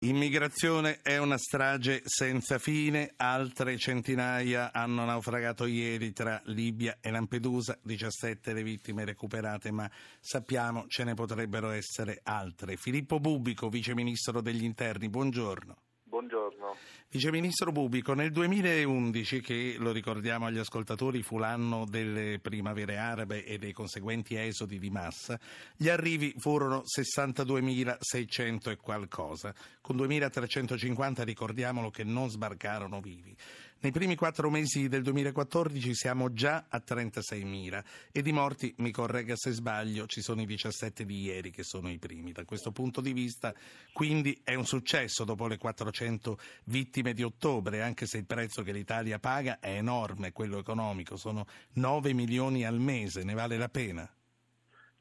[0.00, 7.76] Immigrazione è una strage senza fine, altre centinaia hanno naufragato ieri tra Libia e Lampedusa,
[7.82, 9.90] 17 le vittime recuperate, ma
[10.20, 12.76] sappiamo ce ne potrebbero essere altre.
[12.76, 15.87] Filippo Bubico, Vice Ministro degli Interni, buongiorno.
[16.08, 16.74] Buongiorno.
[17.10, 23.44] Vice Ministro Bubico, nel 2011, che lo ricordiamo agli ascoltatori, fu l'anno delle primavere arabe
[23.44, 25.38] e dei conseguenti esodi di massa,
[25.76, 33.36] gli arrivi furono 62.600 e qualcosa, con 2.350, ricordiamolo, che non sbarcarono vivi.
[33.80, 39.36] Nei primi quattro mesi del 2014 siamo già a 36.000 e di morti, mi corregga
[39.36, 42.32] se sbaglio, ci sono i 17 di ieri che sono i primi.
[42.32, 43.54] Da questo punto di vista,
[43.92, 48.72] quindi, è un successo dopo le 400 vittime di ottobre, anche se il prezzo che
[48.72, 54.12] l'Italia paga è enorme, quello economico, sono 9 milioni al mese, ne vale la pena?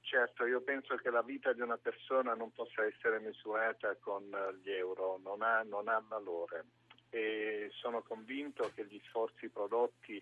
[0.01, 4.23] Certo, io penso che la vita di una persona non possa essere misurata con
[4.61, 6.63] gli euro, non ha, non ha valore
[7.09, 10.21] e sono convinto che gli sforzi prodotti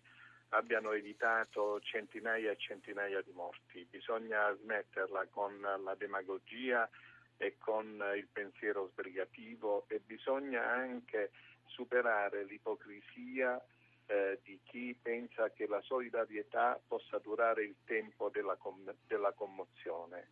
[0.50, 3.86] abbiano evitato centinaia e centinaia di morti.
[3.90, 6.90] Bisogna smetterla con la demagogia
[7.38, 11.32] e con il pensiero sbrigativo e bisogna anche
[11.66, 13.62] superare l'ipocrisia
[14.08, 20.30] eh, di chi pensa che la solidarietà possa durare il tempo della, com- della commozione.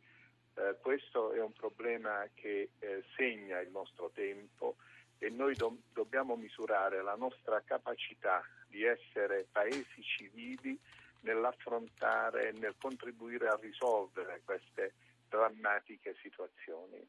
[0.56, 4.76] Eh, questo è un problema che eh, segna il nostro tempo
[5.24, 10.78] e noi do- dobbiamo misurare la nostra capacità di essere paesi civili
[11.22, 14.96] nell'affrontare, nel contribuire a risolvere queste
[15.30, 17.08] drammatiche situazioni.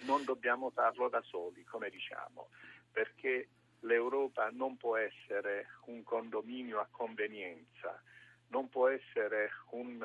[0.00, 2.48] Non dobbiamo farlo da soli, come diciamo,
[2.90, 3.50] perché
[3.82, 8.02] l'Europa non può essere un condominio a convenienza,
[8.48, 10.04] non può essere un,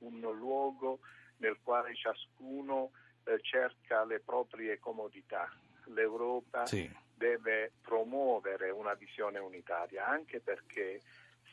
[0.00, 0.98] un luogo
[1.38, 2.90] nel quale ciascuno
[3.24, 5.50] eh, cerca le proprie comodità
[5.88, 6.90] l'Europa sì.
[7.14, 11.00] deve promuovere una visione unitaria, anche perché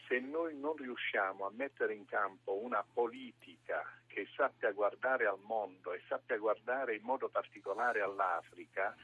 [0.08, 5.94] se noi non riusciamo a mettere in campo una politica che sappia guardare al mondo
[5.94, 8.96] e sappia guardare in modo particolare all'Africa,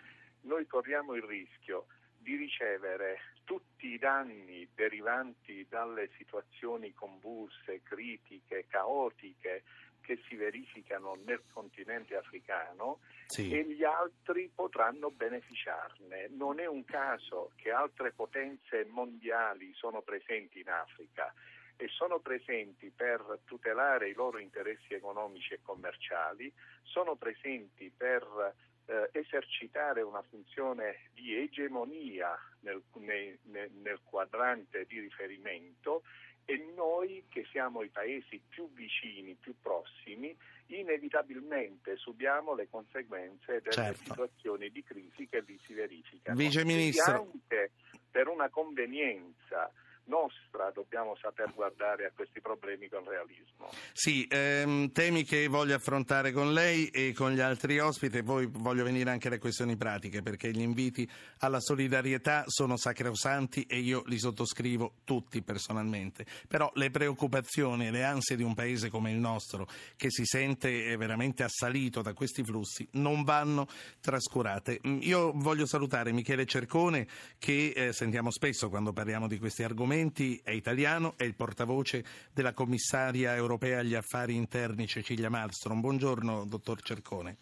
[0.42, 1.88] noi corriamo il rischio
[2.18, 9.64] di ricevere tutti i danni derivanti dalle situazioni convulse, critiche, caotiche
[10.02, 13.52] che si verificano nel continente africano sì.
[13.52, 16.28] e gli altri potranno beneficiarne.
[16.30, 21.34] Non è un caso che altre potenze mondiali sono presenti in Africa
[21.78, 26.52] e sono presenti per tutelare i loro interessi economici e commerciali,
[26.84, 28.54] sono presenti per
[28.92, 33.40] eh, esercitare una funzione di egemonia nel, nel,
[33.72, 36.04] nel quadrante di riferimento
[36.44, 40.36] e noi che siamo i paesi più vicini, più prossimi,
[40.68, 44.04] inevitabilmente subiamo le conseguenze delle certo.
[44.04, 46.36] situazioni di crisi che lì si verificano.
[46.36, 47.30] Vice Ministro.
[47.32, 47.72] Anche
[48.10, 49.72] per una convenienza
[50.06, 53.70] nostra dobbiamo saper guardare a questi problemi con realismo.
[53.94, 58.48] Sì, ehm, temi che voglio affrontare con lei e con gli altri ospiti e poi
[58.52, 64.04] voglio venire anche alle questioni pratiche perché gli inviti alla solidarietà sono sacrosanti e io
[64.08, 69.18] li sottoscrivo tutti personalmente, però le preoccupazioni e le ansie di un paese come il
[69.18, 73.68] nostro che si sente veramente assalito da questi flussi non vanno
[74.00, 74.80] trascurate.
[74.86, 77.08] Mm, io voglio salutare Michele Cercone
[77.38, 82.02] che eh, sentiamo spesso quando parliamo di questi argomenti Documenti è italiano, è il portavoce
[82.34, 85.82] della commissaria europea agli affari interni Cecilia Malmström.
[85.82, 87.36] Buongiorno, dottor Cercone.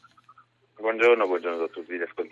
[0.79, 2.28] Buongiorno, buongiorno a tutti gli ascoltatori.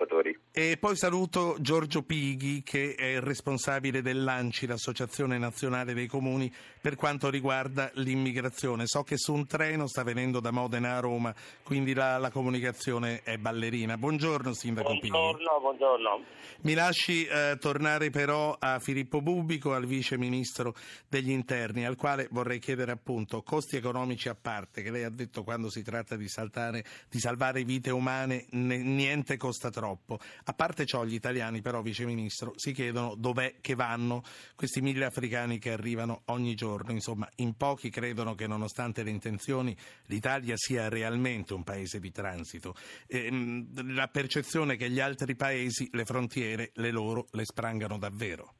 [0.59, 6.51] E poi saluto Giorgio Pighi, che è il responsabile dell'ANCI, l'Associazione Nazionale dei Comuni,
[6.81, 8.88] per quanto riguarda l'immigrazione.
[8.88, 11.31] So che su un treno sta venendo da Modena a Roma,
[11.62, 14.00] quindi la, la comunicazione è ballerina.
[14.00, 15.38] Buongiorno, Sindaco buongiorno, Pighi.
[15.38, 16.25] Buongiorno, buongiorno.
[16.62, 20.74] Mi lasci eh, tornare però a Filippo Bubico, al Vice Ministro
[21.07, 25.44] degli Interni, al quale vorrei chiedere appunto costi economici a parte, che lei ha detto
[25.44, 30.18] quando si tratta di, saltare, di salvare vite umane niente costa troppo.
[30.50, 34.24] A parte ciò, gli italiani, però, Vice Ministro, si chiedono dov'è che vanno
[34.56, 36.94] questi mille africani che arrivano ogni giorno.
[36.94, 39.75] Insomma, in pochi credono che, nonostante le intenzioni,
[40.06, 42.75] l'Italia sia realmente un paese di transito.
[43.07, 48.54] E, ehm, la percezione che gli altri paesi, le frontiere, le loro, le sprangano davvero.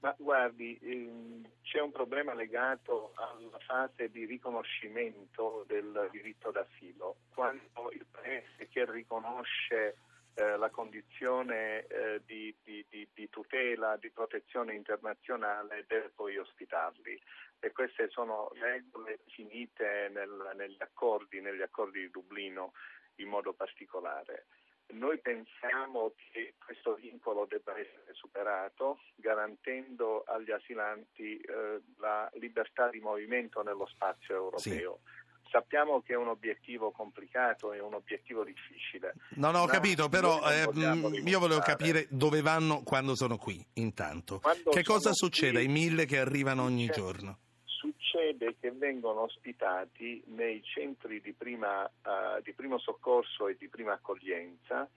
[0.00, 7.16] Ma guardi, ehm, c'è un problema legato alla fase di riconoscimento del diritto d'asilo.
[7.32, 9.96] Quando il paese che riconosce
[10.34, 17.20] eh, la condizione eh, di, di, di, tutela, di protezione internazionale deve poi ospitarli
[17.60, 22.72] e queste sono regole definite nel, negli, accordi, negli accordi di Dublino
[23.16, 24.46] in modo particolare.
[24.88, 33.00] Noi pensiamo che questo vincolo debba essere superato garantendo agli asilanti eh, la libertà di
[33.00, 35.00] movimento nello spazio europeo.
[35.02, 35.23] Sì.
[35.54, 39.14] Sappiamo che è un obiettivo complicato, è un obiettivo difficile.
[39.36, 43.64] No, no, ho capito, però eh, mm, io volevo capire dove vanno quando sono qui,
[43.74, 44.40] intanto.
[44.40, 47.38] Quando che cosa succede ai mille che arrivano ogni giorno?
[47.66, 53.92] Succede che vengono ospitati nei centri di, prima, uh, di primo soccorso e di prima
[53.92, 54.90] accoglienza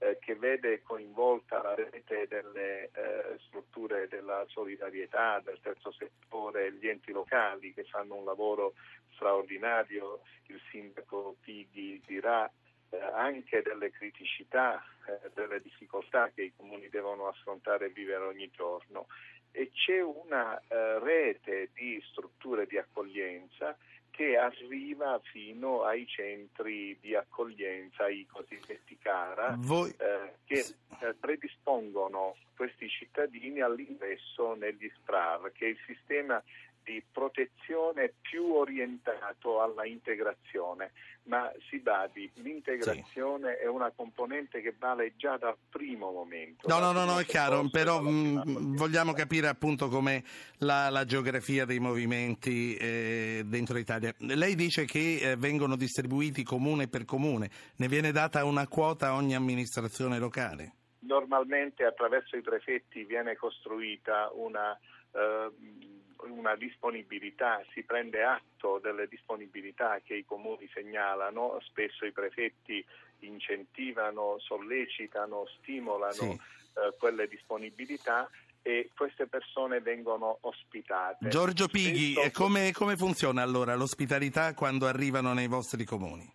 [0.00, 6.88] eh, che vede coinvolta la rete delle eh, strutture della solidarietà, del terzo settore, gli
[6.88, 8.72] enti locali che fanno un lavoro
[9.14, 12.50] straordinario, il sindaco Pighi dirà
[12.90, 18.50] eh, anche delle criticità, eh, delle difficoltà che i comuni devono affrontare e vivere ogni
[18.50, 19.06] giorno.
[19.52, 23.76] E c'è una eh, rete di strutture di accoglienza
[24.20, 29.88] che arriva fino ai centri di accoglienza, i cosiddetti CARA, Voi...
[29.96, 36.42] eh, che eh, predispongono questi cittadini all'ingresso negli SPRAR, che è il sistema
[36.82, 40.92] di protezione più orientato alla integrazione,
[41.24, 43.64] ma si badi, l'integrazione sì.
[43.64, 46.66] è una componente che vale già dal primo momento.
[46.66, 50.22] No, no, no, no, è chiaro, però mh, mm, vogliamo capire appunto com'è
[50.58, 54.12] la, la geografia dei movimenti eh, dentro l'Italia.
[54.18, 59.14] Lei dice che eh, vengono distribuiti comune per comune, ne viene data una quota a
[59.14, 60.74] ogni amministrazione locale?
[61.00, 64.78] Normalmente attraverso i prefetti viene costruita una...
[65.12, 72.84] Eh, una disponibilità, si prende atto delle disponibilità che i comuni segnalano, spesso i prefetti
[73.20, 76.30] incentivano, sollecitano, stimolano sì.
[76.30, 78.28] eh, quelle disponibilità
[78.62, 81.28] e queste persone vengono ospitate.
[81.28, 82.42] Giorgio Pighi, Spesso...
[82.42, 86.30] come, come funziona allora l'ospitalità quando arrivano nei vostri comuni?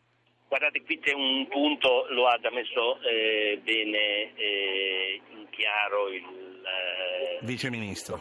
[0.48, 6.24] Guardate, qui c'è un punto, lo ha già messo eh, bene eh, in chiaro il
[6.24, 8.20] eh, Vice Ministro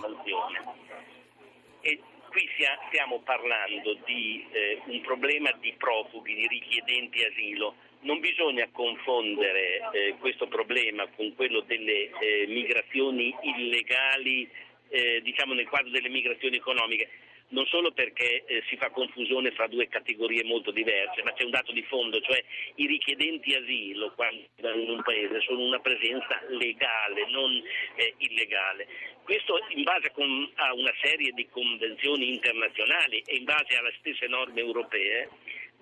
[1.85, 2.01] e
[2.31, 2.49] qui
[2.89, 7.77] stiamo parlando di eh, un problema di profughi, di richiedenti asilo.
[8.01, 14.49] Non bisogna confondere eh, questo problema con quello delle eh, migrazioni illegali,
[14.89, 17.09] eh, diciamo nel quadro delle migrazioni economiche
[17.49, 21.51] non solo perché eh, si fa confusione fra due categorie molto diverse, ma c'è un
[21.51, 22.43] dato di fondo, cioè
[22.77, 27.53] i richiedenti asilo quando vanno in un paese sono una presenza legale, non
[27.97, 28.87] eh, illegale.
[29.23, 30.13] Questo in base
[30.57, 35.29] a una serie di convenzioni internazionali e in base alle stesse norme europee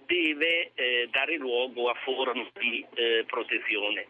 [0.06, 4.06] deve eh, dare luogo a forme di eh, protezione.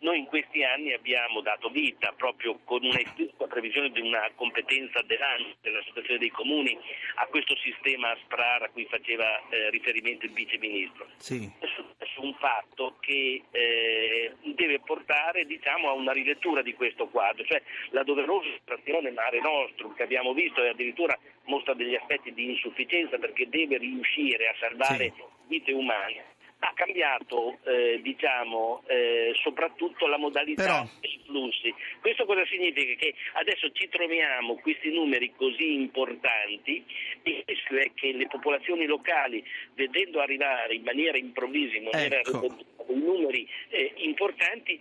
[0.00, 3.00] Noi in questi anni abbiamo dato vita, proprio con una
[3.48, 6.78] previsione di una competenza dell'Associazione dei Comuni,
[7.16, 11.08] a questo sistema SPRAR a cui faceva eh, riferimento il Vice Ministro.
[11.16, 11.50] Sì.
[11.58, 17.44] È successo un fatto che eh, deve portare diciamo, a una rilettura di questo quadro,
[17.44, 17.60] cioè
[17.90, 23.18] la doverosa operazione Mare Nostrum che abbiamo visto e addirittura mostra degli aspetti di insufficienza
[23.18, 25.22] perché deve riuscire a salvare sì.
[25.48, 30.88] vite umane ha cambiato eh, diciamo, eh, soprattutto la modalità Però...
[31.00, 31.74] dei flussi.
[32.00, 32.94] Questo cosa significa?
[32.94, 36.84] Che adesso ci troviamo questi numeri così importanti
[37.22, 39.44] e il rischio è che le popolazioni locali,
[39.74, 42.56] vedendo arrivare in maniera improvvisa, in maniera ecco.
[42.88, 44.80] numeri eh, importanti,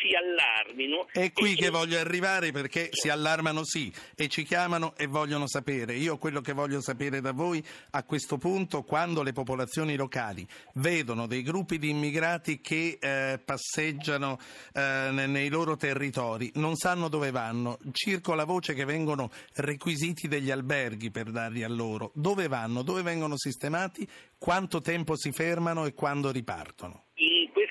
[0.00, 1.08] si allarmino.
[1.10, 5.94] È qui che voglio arrivare perché si allarmano sì e ci chiamano e vogliono sapere.
[5.94, 11.26] Io quello che voglio sapere da voi a questo punto, quando le popolazioni locali vedono
[11.26, 14.38] dei gruppi di immigrati che eh, passeggiano
[14.72, 21.10] eh, nei loro territori, non sanno dove vanno, circola voce che vengono requisiti degli alberghi
[21.10, 22.10] per darli a loro.
[22.14, 22.82] Dove vanno?
[22.82, 24.08] Dove vengono sistemati?
[24.38, 27.04] Quanto tempo si fermano e quando ripartono?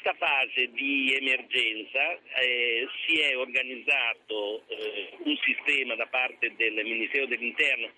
[0.01, 7.27] Questa fase di emergenza eh, si è organizzato eh, un sistema da parte del Ministero
[7.27, 7.89] dell'Interno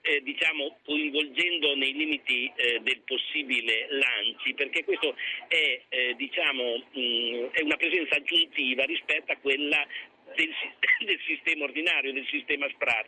[0.00, 5.14] eh, diciamo, coinvolgendo nei limiti eh, del possibile lanci, perché questo
[5.46, 9.86] è, eh, diciamo, mm, è, una presenza aggiuntiva rispetto a quella
[10.34, 10.50] del,
[11.06, 13.06] del sistema ordinario, del sistema SPRAR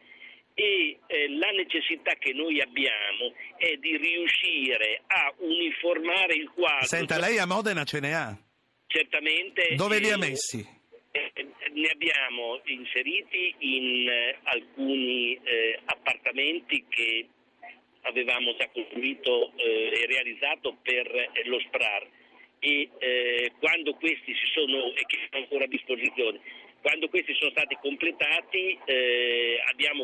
[0.54, 6.86] e eh, la necessità che noi abbiamo è di riuscire a uniformare il quadro.
[6.86, 8.36] Senta, lei a Modena ce ne ha?
[8.86, 9.74] Certamente.
[9.76, 10.78] Dove li ha messi?
[11.12, 11.32] Eh,
[11.72, 17.26] ne abbiamo inseriti in eh, alcuni eh, appartamenti che
[18.02, 22.06] avevamo già costruito eh, e realizzato per eh, lo SPRAR
[22.62, 22.90] e
[23.58, 26.40] quando questi si sono e che sono ancora a disposizione
[26.80, 29.58] quando questi sono stati completati eh,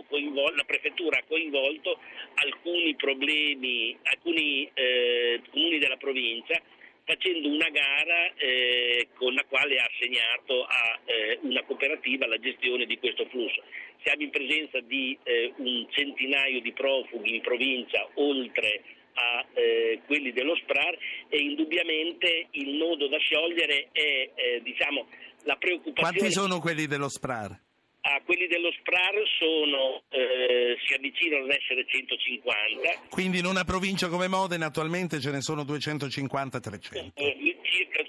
[0.08, 1.98] coinvol- la prefettura ha coinvolto
[2.34, 6.60] alcuni problemi, alcuni eh, comuni della provincia
[7.04, 12.84] facendo una gara eh, con la quale ha assegnato a eh, una cooperativa la gestione
[12.84, 13.62] di questo flusso.
[14.02, 18.82] Siamo in presenza di eh, un centinaio di profughi in provincia, oltre
[19.14, 25.06] a eh, quelli dello SPRAR e indubbiamente il nodo da sciogliere è eh, diciamo,
[25.46, 26.18] la preoccupazione...
[26.18, 27.58] Quanti sono quelli dello SPRAR?
[28.02, 33.08] Ah, quelli dello SPRAR sono, eh, si avvicinano ad essere 150.
[33.10, 37.12] Quindi in una provincia come Modena attualmente ce ne sono 250-300.
[37.14, 38.02] Eh, circa,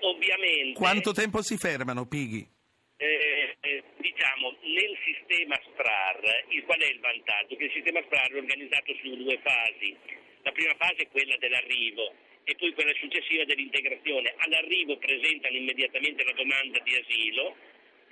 [0.00, 0.78] ovviamente.
[0.78, 2.46] Quanto tempo si fermano, Pighi?
[2.96, 7.56] Eh, eh, diciamo, nel sistema SPRAR, il, qual è il vantaggio?
[7.56, 9.96] Che il sistema SPRAR è organizzato su due fasi.
[10.42, 14.34] La prima fase è quella dell'arrivo e poi quella successiva dell'integrazione.
[14.38, 17.56] All'arrivo presentano immediatamente la domanda di asilo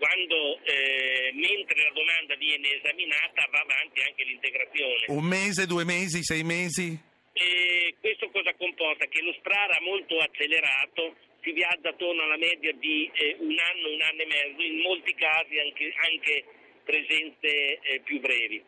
[0.01, 5.05] quando eh, mentre la domanda viene esaminata va avanti anche l'integrazione.
[5.09, 6.99] Un mese, due mesi, sei mesi?
[7.35, 9.07] E questo cosa comporta?
[9.07, 13.93] Che lo SPRAR ha molto accelerato, si viaggia attorno alla media di eh, un anno,
[13.93, 16.45] un anno e mezzo, in molti casi anche, anche
[16.85, 18.63] presenze eh, più brevi.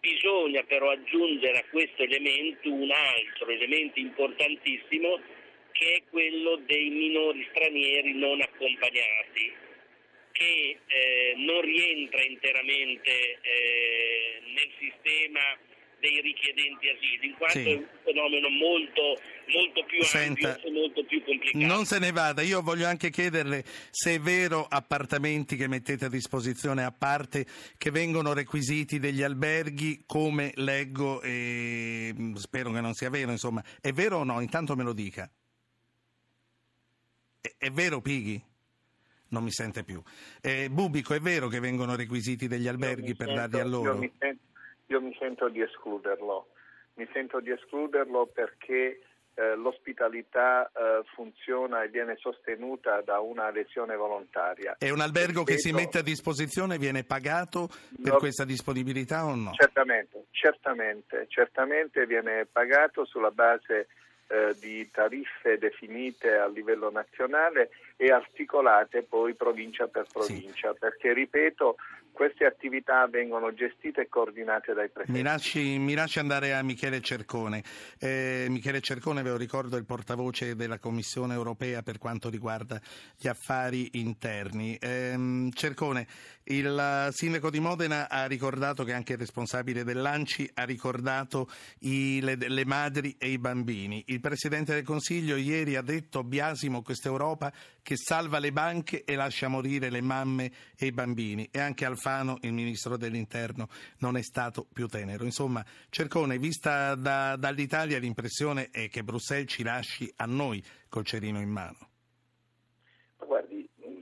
[0.00, 5.20] Bisogna però aggiungere a questo elemento un altro elemento importantissimo
[5.72, 9.52] che è quello dei minori stranieri non accompagnati
[10.32, 15.40] che eh, non rientra interamente eh, nel sistema
[16.00, 17.70] dei richiedenti asilo, in quanto sì.
[17.70, 21.64] è un fenomeno molto, molto più Senta, ampio e molto più complicato.
[21.64, 26.08] Non se ne vada, io voglio anche chiederle se è vero appartamenti che mettete a
[26.08, 32.94] disposizione a parte che vengono requisiti degli alberghi come leggo e mm, spero che non
[32.94, 34.40] sia vero, insomma, è vero o no?
[34.40, 35.30] Intanto me lo dica.
[37.40, 38.42] È, è vero Pighi?
[39.30, 40.02] non mi sente più.
[40.40, 44.10] Eh, Bubico, è vero che vengono requisiti degli alberghi per sento, darli a loro?
[44.88, 46.48] Io mi, sento, di escluderlo,
[46.94, 49.00] mi sento di escluderlo perché
[49.34, 54.76] eh, l'ospitalità eh, funziona e viene sostenuta da una adesione volontaria.
[54.78, 57.68] È un albergo che si mette a disposizione, viene pagato
[58.02, 59.52] per no, questa disponibilità o no?
[59.54, 63.86] Certamente, certamente, certamente viene pagato sulla base
[64.26, 70.78] eh, di tariffe definite a livello nazionale e articolate poi provincia per provincia, sì.
[70.78, 71.76] perché ripeto,
[72.18, 75.16] queste attività vengono gestite e coordinate dai prefetti.
[75.16, 77.62] Mi lasci, mi lasci andare a Michele Cercone.
[77.96, 82.80] Eh, Michele Cercone, ve lo ricordo, è il portavoce della Commissione europea per quanto riguarda
[83.16, 84.74] gli affari interni.
[84.80, 86.08] Eh, Cercone,
[86.50, 91.48] il sindaco di Modena ha ricordato che anche il responsabile dell'ANCI ha ricordato
[91.80, 94.02] i, le, le, madri e i bambini.
[94.08, 99.14] Il Presidente del Consiglio ieri ha detto biasimo questa Europa che salva le banche e
[99.14, 101.48] lascia morire le mamme e i bambini.
[101.52, 102.07] E anche Alfano,
[102.42, 105.24] il Ministro dell'Interno, non è stato più tenero.
[105.24, 111.40] Insomma, Cercone, vista da, dall'Italia l'impressione è che Bruxelles ci lasci a noi col cerino
[111.40, 111.88] in mano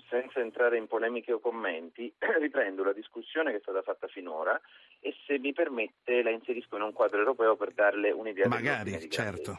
[0.09, 4.59] senza entrare in polemiche o commenti, riprendo la discussione che è stata fatta finora
[5.01, 9.11] e se mi permette la inserisco in un quadro europeo per darle un'idea Magari, di
[9.11, 9.59] certo.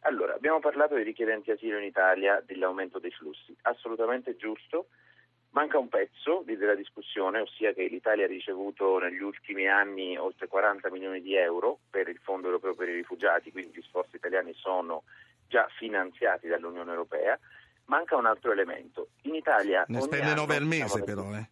[0.00, 4.88] Allora, abbiamo parlato dei richiedenti asilo in Italia, dell'aumento dei flussi, assolutamente giusto.
[5.50, 10.90] Manca un pezzo della discussione, ossia che l'Italia ha ricevuto negli ultimi anni oltre 40
[10.90, 15.04] milioni di euro per il Fondo europeo per i rifugiati, quindi gli sforzi italiani sono
[15.48, 17.38] già finanziati dall'Unione europea
[17.88, 19.08] manca un altro elemento.
[19.22, 19.84] In Italia...
[19.88, 21.48] Ne spende 9 al mese però, eh?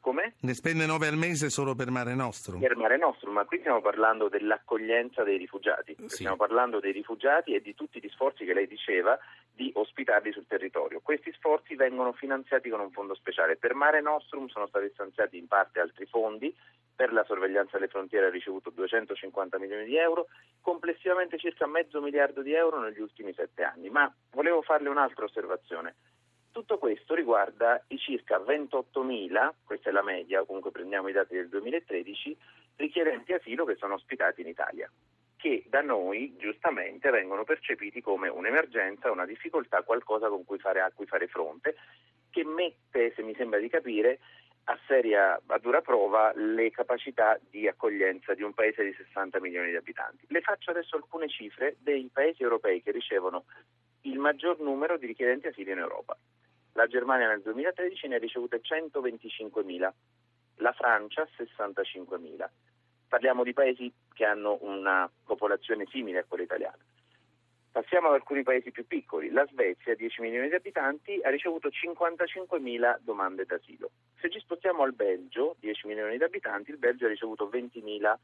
[0.00, 0.34] Come?
[0.40, 2.58] Ne spende 9 al mese solo per Mare Nostrum.
[2.60, 5.94] Per Mare Nostrum, ma qui stiamo parlando dell'accoglienza dei rifugiati.
[5.98, 6.08] Sì.
[6.08, 9.18] Stiamo parlando dei rifugiati e di tutti gli sforzi che lei diceva
[9.60, 11.00] di ospitarli sul territorio.
[11.02, 13.56] Questi sforzi vengono finanziati con un fondo speciale.
[13.56, 16.54] Per Mare Nostrum sono stati stanziati in parte altri fondi,
[16.96, 20.28] per la sorveglianza alle frontiere ha ricevuto 250 milioni di euro,
[20.62, 23.90] complessivamente circa mezzo miliardo di euro negli ultimi sette anni.
[23.90, 25.94] Ma volevo farle un'altra osservazione.
[26.50, 31.50] Tutto questo riguarda i circa 28.000, questa è la media, comunque prendiamo i dati del
[31.50, 32.36] 2013,
[32.76, 34.90] richiedenti asilo che sono ospitati in Italia,
[35.40, 41.06] che da noi giustamente vengono percepiti come un'emergenza, una difficoltà, qualcosa cui fare, a cui
[41.06, 41.76] fare fronte,
[42.28, 44.18] che mette, se mi sembra di capire,
[44.64, 49.70] a seria, a dura prova le capacità di accoglienza di un paese di 60 milioni
[49.70, 50.26] di abitanti.
[50.28, 53.44] Le faccio adesso alcune cifre dei paesi europei che ricevono
[54.02, 56.18] il maggior numero di richiedenti asilo in Europa.
[56.74, 59.90] La Germania nel 2013 ne ha ricevute 125.000,
[60.56, 62.46] la Francia 65.000.
[63.10, 66.78] Parliamo di paesi che hanno una popolazione simile a quella italiana.
[67.72, 69.30] Passiamo ad alcuni paesi più piccoli.
[69.30, 73.90] La Svezia, 10 milioni di abitanti, ha ricevuto 55.000 domande d'asilo.
[74.20, 78.14] Se ci spostiamo al Belgio, 10 milioni di abitanti, il Belgio ha ricevuto 20.000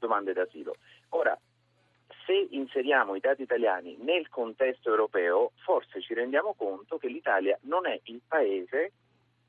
[0.00, 0.74] domande d'asilo.
[1.10, 1.38] Ora,
[2.26, 7.86] se inseriamo i dati italiani nel contesto europeo, forse ci rendiamo conto che l'Italia non
[7.86, 8.90] è il paese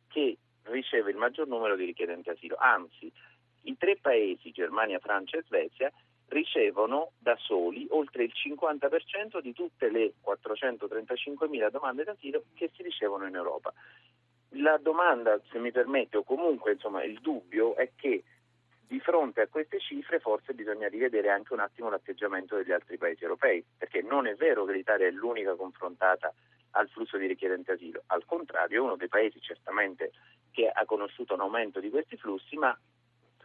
[0.08, 3.12] che riceve il maggior numero di richiedenti asilo, anzi
[3.64, 5.92] i tre paesi, Germania, Francia e Svezia,
[6.28, 13.28] ricevono da soli oltre il 50% di tutte le 435.000 domande d'asilo che si ricevono
[13.28, 13.74] in Europa.
[14.58, 18.24] La domanda, se mi permette, o comunque insomma, il dubbio è che
[18.88, 23.24] di fronte a queste cifre forse bisogna rivedere anche un attimo l'atteggiamento degli altri paesi
[23.24, 26.32] europei, perché non è vero che l'Italia è l'unica confrontata
[26.72, 30.12] al flusso di richiedenti asilo, al contrario è uno dei paesi certamente
[30.52, 32.78] che ha conosciuto un aumento di questi flussi, ma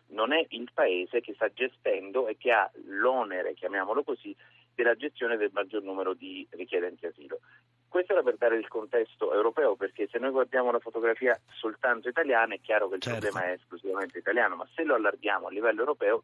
[0.09, 4.35] non è il paese che sta gestendo e che ha l'onere, chiamiamolo così,
[4.75, 7.41] della gestione del maggior numero di richiedenti asilo.
[7.89, 12.55] Questo era per dare il contesto europeo, perché se noi guardiamo la fotografia soltanto italiana
[12.55, 13.19] è chiaro che il certo.
[13.19, 16.23] problema è esclusivamente italiano, ma se lo allarghiamo a livello europeo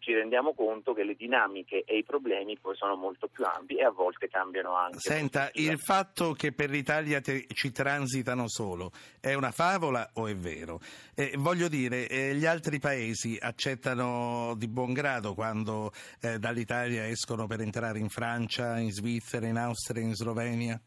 [0.00, 3.84] ci rendiamo conto che le dinamiche e i problemi poi sono molto più ampi e
[3.84, 4.98] a volte cambiano anche.
[4.98, 8.90] Senta, il fatto che per l'Italia te, ci transitano solo
[9.20, 10.80] è una favola o è vero?
[11.14, 17.46] Eh, voglio dire, eh, gli altri paesi accettano di buon grado quando eh, dall'Italia escono
[17.46, 20.80] per entrare in Francia, in Svizzera, in Austria, in Slovenia?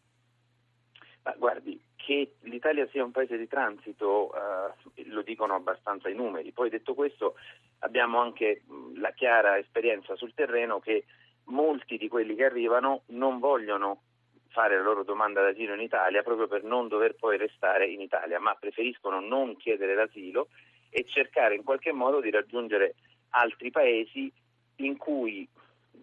[1.23, 6.51] Ma guardi, che l'Italia sia un paese di transito eh, lo dicono abbastanza i numeri.
[6.51, 7.35] Poi detto questo
[7.79, 8.63] abbiamo anche
[8.95, 11.05] la chiara esperienza sul terreno che
[11.45, 14.01] molti di quelli che arrivano non vogliono
[14.49, 18.37] fare la loro domanda d'asilo in Italia proprio per non dover poi restare in Italia,
[18.37, 20.49] ma preferiscono non chiedere l'asilo
[20.89, 22.95] e cercare in qualche modo di raggiungere
[23.29, 24.31] altri paesi
[24.77, 25.47] in cui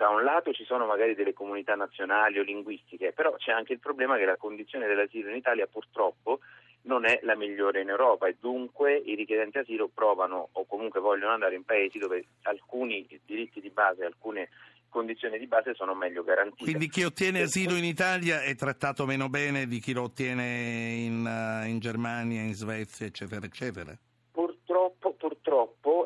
[0.01, 3.81] da un lato ci sono magari delle comunità nazionali o linguistiche, però c'è anche il
[3.81, 6.41] problema che la condizione dell'asilo in Italia purtroppo
[6.85, 11.35] non è la migliore in Europa e dunque i richiedenti asilo provano o comunque vogliono
[11.35, 14.49] andare in paesi dove alcuni diritti di base, alcune
[14.89, 16.65] condizioni di base sono meglio garantite.
[16.65, 21.27] Quindi chi ottiene asilo in Italia è trattato meno bene di chi lo ottiene in,
[21.27, 23.95] uh, in Germania, in Svezia, eccetera, eccetera?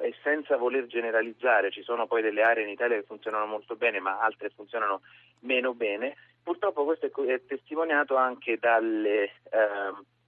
[0.05, 4.01] E senza voler generalizzare, ci sono poi delle aree in Italia che funzionano molto bene,
[4.01, 5.01] ma altre funzionano
[5.41, 6.15] meno bene.
[6.43, 9.31] Purtroppo questo è testimoniato anche dalle eh,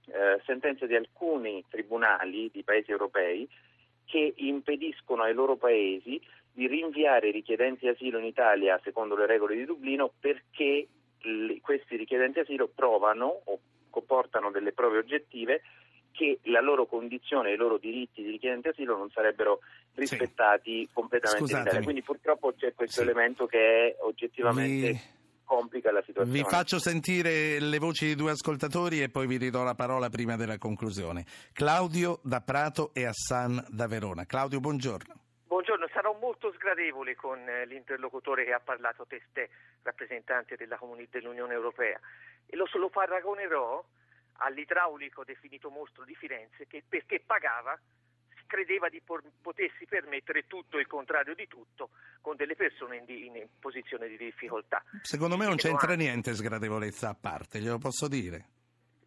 [0.05, 3.47] eh, sentenze di alcuni tribunali di paesi europei
[4.05, 6.19] che impediscono ai loro paesi
[6.51, 10.87] di rinviare i richiedenti asilo in Italia secondo le regole di Dublino perché
[11.61, 13.59] questi richiedenti asilo provano o
[13.91, 15.61] comportano delle prove oggettive
[16.17, 19.59] che la loro condizione e i loro diritti di richiedente asilo non sarebbero
[19.93, 20.89] rispettati sì.
[20.91, 21.61] completamente Scusatemi.
[21.61, 21.83] in Italia.
[21.83, 23.07] Quindi purtroppo c'è questo sì.
[23.07, 24.99] elemento che è oggettivamente Vi...
[25.45, 26.41] complica la situazione.
[26.41, 30.35] Vi faccio sentire le voci di due ascoltatori e poi vi ridò la parola prima
[30.35, 31.23] della conclusione.
[31.53, 34.25] Claudio da Prato e Hassan da Verona.
[34.25, 35.13] Claudio, buongiorno.
[35.45, 39.49] Buongiorno, sarò molto sgradevole con eh, l'interlocutore che ha parlato testé,
[39.83, 41.99] rappresentante dell'Unione Europea,
[42.47, 43.83] e lo, lo paragonerò
[44.37, 47.77] all'idraulico definito mostro di Firenze che perché pagava
[48.47, 51.89] credeva di por- potersi permettere tutto il contrario di tutto
[52.21, 54.81] con delle persone in, di- in posizione di difficoltà.
[55.03, 58.45] Secondo me non c'entra niente sgradevolezza a parte, glielo posso dire.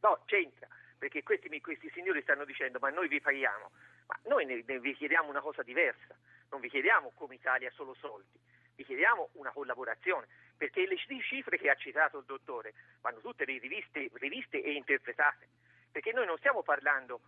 [0.03, 3.71] No, c'entra, perché questi, questi signori stanno dicendo ma noi vi paghiamo,
[4.07, 6.15] ma noi ne, ne vi chiediamo una cosa diversa,
[6.51, 8.39] non vi chiediamo come Italia solo soldi,
[8.77, 10.27] vi chiediamo una collaborazione
[10.61, 15.49] perché le cifre che ha citato il dottore vanno tutte riviste, riviste e interpretate,
[15.91, 17.23] perché noi non stiamo parlando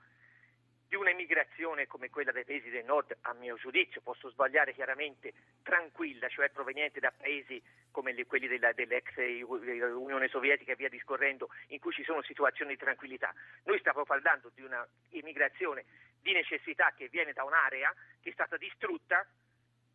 [0.87, 6.29] di un'emigrazione come quella dei paesi del nord, a mio giudizio, posso sbagliare chiaramente, tranquilla,
[6.29, 7.59] cioè proveniente da paesi
[7.91, 12.79] come quelli della, dell'ex Unione Sovietica e via discorrendo, in cui ci sono situazioni di
[12.79, 13.33] tranquillità.
[13.65, 15.87] Noi stiamo parlando di un'immigrazione
[16.21, 19.27] di necessità che viene da un'area che è stata distrutta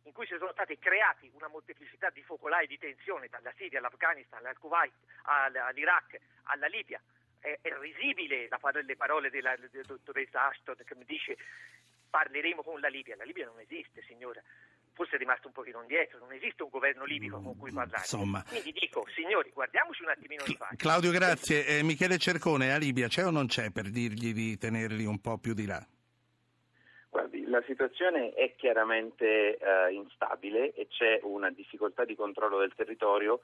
[0.04, 4.44] in cui si sono stati creati una molteplicità di focolai di tensione dalla Siria all'Afghanistan,
[4.44, 7.00] al Kuwait, all'Iraq, alla Libia.
[7.38, 11.36] È, è risibile la, le parole della, della dottoressa Ashton che mi dice
[12.10, 13.16] parleremo con la Libia.
[13.16, 14.42] La Libia non esiste, signora.
[14.94, 18.00] Forse è rimasto un pochino indietro, non esiste un governo libico con cui parlare.
[18.00, 18.42] Insomma.
[18.42, 20.74] Quindi dico, signori, guardiamoci un attimino di faccia.
[20.74, 21.64] Claudio, grazie.
[21.66, 25.38] Eh, Michele Cercone, a Libia c'è o non c'è per dirgli di tenerli un po'
[25.38, 25.86] più di là?
[27.48, 33.40] La situazione è chiaramente eh, instabile e c'è una difficoltà di controllo del territorio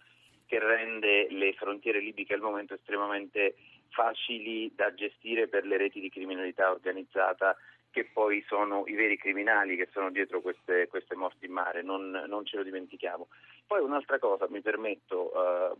[0.46, 3.54] che rende le frontiere libiche al momento estremamente
[3.88, 7.56] facili da gestire per le reti di criminalità organizzata
[7.90, 12.10] che poi sono i veri criminali che sono dietro queste, queste morti in mare, non,
[12.26, 13.28] non, ce lo dimentichiamo.
[13.66, 15.76] Poi un'altra cosa, mi permetto, eh,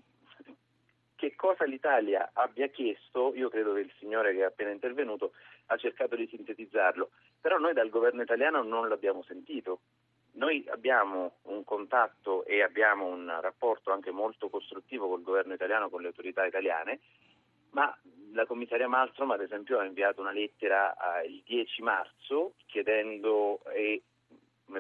[1.17, 5.33] che cosa l'Italia abbia chiesto, io credo che il signore che è appena intervenuto
[5.67, 9.81] ha cercato di sintetizzarlo, però noi dal governo italiano non l'abbiamo sentito.
[10.33, 16.01] Noi abbiamo un contatto e abbiamo un rapporto anche molto costruttivo col governo italiano, con
[16.01, 17.01] le autorità italiane,
[17.71, 17.97] ma
[18.33, 24.03] la commissaria Malmström ad esempio ha inviato una lettera il 10 marzo chiedendo e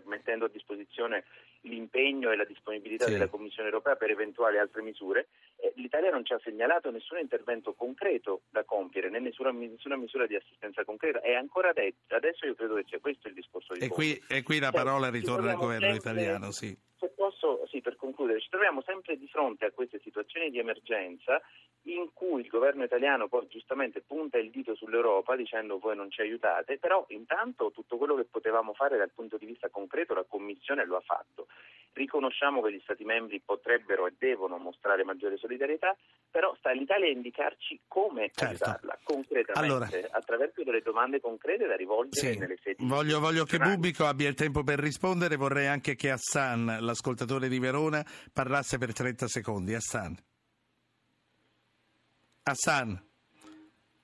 [0.04, 1.24] mettendo a disposizione
[1.62, 3.12] l'impegno e la disponibilità sì.
[3.12, 5.28] della Commissione europea per eventuali altre misure.
[5.64, 10.26] Eh, L'Italia non ci ha segnalato nessun intervento concreto da compiere, né nessuna, nessuna misura
[10.26, 11.22] di assistenza concreta.
[11.22, 14.58] E ancora adesso io credo che sia questo il discorso di e qui, e qui
[14.58, 16.76] la cioè, parola ritorna al governo sempre, italiano, sì.
[16.98, 21.40] Se posso, sì, per concludere, ci troviamo sempre di fronte a queste situazioni di emergenza
[21.84, 26.22] in cui il governo italiano poi giustamente punta il dito sull'Europa dicendo voi non ci
[26.22, 30.86] aiutate, però intanto tutto quello che potevamo fare dal punto di vista concreto la Commissione
[30.86, 31.46] lo ha fatto.
[31.92, 35.96] Riconosciamo che gli Stati membri potrebbero e devono mostrare maggiore solidarietà,
[36.28, 38.44] però sta all'Italia a indicarci come certo.
[38.64, 42.84] aiutarla concretamente, allora, attraverso delle domande concrete da rivolgere sì, nelle sedi.
[42.84, 47.60] Voglio, voglio che Bubico abbia il tempo per rispondere, vorrei anche che Hassan, l'ascoltatore di
[47.60, 49.74] Verona, parlasse per 30 secondi.
[49.74, 50.16] Hassan.
[52.46, 53.02] Hassan.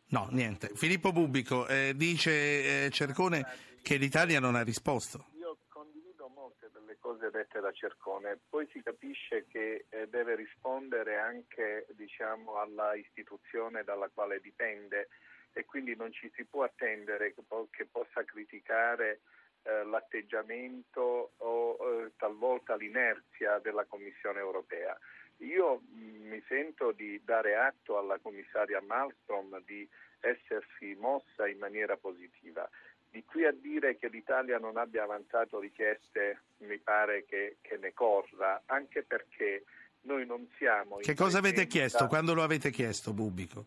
[0.08, 0.70] No, niente.
[0.74, 3.44] Filippo Bubico eh, dice eh, Cercone
[3.82, 5.26] che l'Italia non ha risposto.
[5.38, 11.18] Io condivido molte delle cose dette da Cercone, poi si capisce che eh, deve rispondere
[11.18, 15.08] anche diciamo, alla istituzione dalla quale dipende
[15.52, 19.20] e quindi non ci si può attendere che, po- che possa criticare
[19.64, 24.98] eh, l'atteggiamento o eh, talvolta l'inerzia della Commissione europea.
[25.40, 29.88] Io mm, mi sento di dare atto alla commissaria Malmström di
[30.20, 32.68] essersi mossa in maniera positiva.
[33.10, 37.92] Di qui a dire che l'Italia non abbia avanzato richieste mi pare che, che ne
[37.92, 39.64] corra, anche perché
[40.02, 40.96] noi non siamo...
[40.98, 42.06] Che cosa avete chiesto?
[42.06, 43.66] Quando lo avete chiesto, Bubico?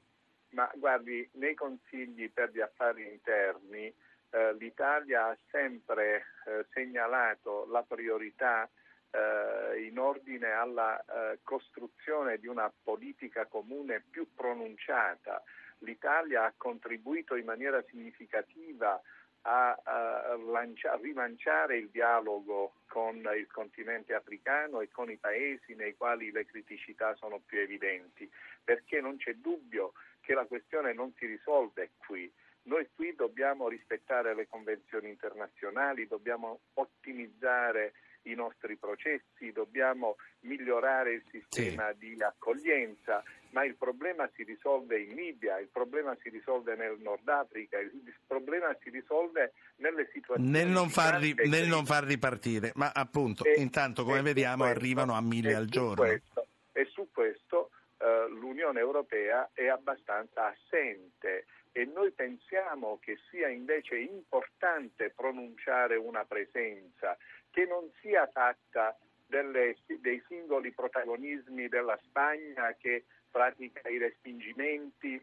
[0.49, 3.93] Ma guardi, nei consigli per gli affari interni
[4.29, 8.69] eh, l'Italia ha sempre eh, segnalato la priorità
[9.13, 15.43] eh, in ordine alla eh, costruzione di una politica comune più pronunciata.
[15.79, 18.99] L'Italia ha contribuito in maniera significativa
[19.45, 25.75] a, a, lancia, a, rilanciare il dialogo con il continente africano e con i paesi
[25.75, 28.29] nei quali le criticità sono più evidenti,
[28.63, 32.31] perché non c'è dubbio che la questione non si risolve qui.
[32.63, 41.23] Noi qui dobbiamo rispettare le convenzioni internazionali, dobbiamo ottimizzare i nostri processi, dobbiamo migliorare il
[41.29, 41.97] sistema sì.
[41.97, 47.27] di accoglienza, ma il problema si risolve in Libia, il problema si risolve nel Nord
[47.27, 52.71] Africa, il problema si risolve nelle situazioni nel non, far, ri, nel non far ripartire,
[52.75, 56.03] ma appunto e, intanto come vediamo questo, arrivano a mille al giorno.
[56.03, 63.49] Questo, e su questo eh, l'Unione Europea è abbastanza assente e noi pensiamo che sia
[63.49, 67.17] invece importante pronunciare una presenza
[67.49, 75.19] che non sia fatta delle, dei singoli protagonismi della Spagna che pratica i respingimenti,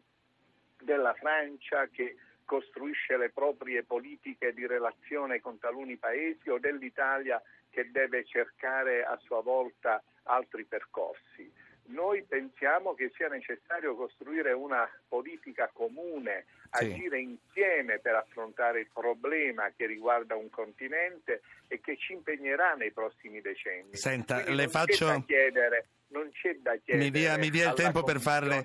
[0.82, 7.92] della Francia che costruisce le proprie politiche di relazione con taluni paesi o dell'Italia che
[7.92, 11.60] deve cercare a sua volta altri percorsi.
[11.90, 16.85] Noi pensiamo che sia necessario costruire una politica comune, sì.
[16.85, 22.92] agire insieme per affrontare il problema che riguarda un continente e che ci impegnerà nei
[22.92, 23.96] prossimi decenni.
[23.96, 25.24] Senta, Quindi le faccio...
[25.26, 27.05] Chiedere, non c'è da chiedere.
[27.05, 28.64] Mi dia, mi dia il tempo per farle.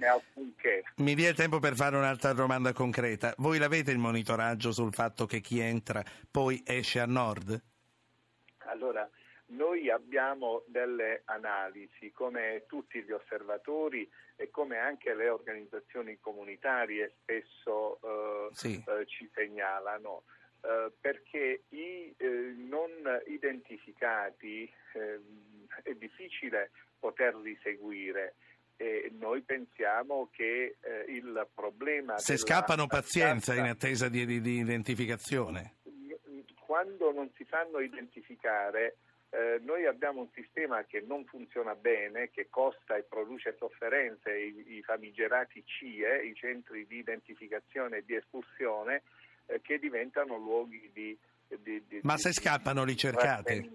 [0.98, 3.34] Mi dia il tempo per fare un'altra domanda concreta.
[3.38, 7.60] Voi l'avete il monitoraggio sul fatto che chi entra poi esce a nord?
[8.68, 9.08] Allora,
[9.48, 18.00] noi abbiamo delle analisi, come tutti gli osservatori e come anche le organizzazioni comunitarie spesso
[18.02, 18.84] eh, sì.
[18.88, 20.24] eh, ci segnalano,
[20.62, 22.90] eh, perché i eh, non
[23.28, 28.36] identificati ehm, è difficile poterli seguire
[28.78, 32.18] e noi pensiamo che eh, il problema...
[32.18, 35.78] Se scappano pazienza in attesa di, di, di identificazione.
[36.60, 38.98] Quando non si fanno identificare
[39.36, 44.78] eh, noi abbiamo un sistema che non funziona bene, che costa e produce sofferenze, i,
[44.78, 49.04] i famigerati CIE, i centri di identificazione e di espulsione,
[49.48, 51.18] eh, che diventano luoghi di,
[51.48, 53.70] di, di Ma se scappano li cercate?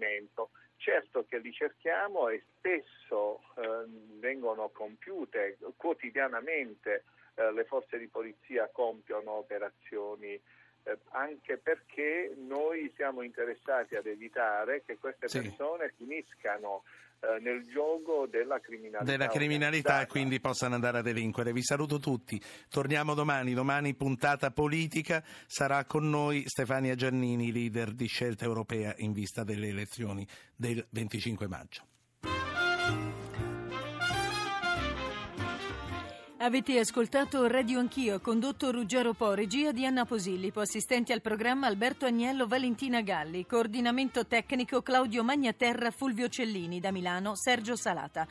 [0.77, 3.85] Certo che li cerchiamo e spesso eh,
[4.19, 7.03] vengono compiute quotidianamente,
[7.35, 10.41] eh, le forze di polizia compiono operazioni
[10.83, 15.41] eh, anche perché noi siamo interessati ad evitare che queste Sì.
[15.41, 16.83] persone finiscano
[17.23, 19.03] eh, nel gioco della criminalità.
[19.11, 21.53] della criminalità e quindi possano andare a delinquere.
[21.53, 22.41] Vi saluto tutti.
[22.67, 25.23] Torniamo domani, domani puntata politica.
[25.45, 31.47] Sarà con noi Stefania Giannini, leader di scelta europea in vista delle elezioni del 25
[31.47, 31.85] maggio.
[36.43, 42.07] Avete ascoltato Radio Anch'io, condotto Ruggero Po, regia di Anna Posillipo, assistenti al programma Alberto
[42.07, 48.25] Agnello, Valentina Galli, coordinamento tecnico Claudio Magnaterra, Fulvio Cellini, da Milano Sergio Salata.